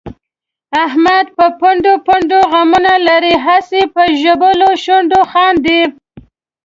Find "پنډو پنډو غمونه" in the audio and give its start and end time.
1.59-2.93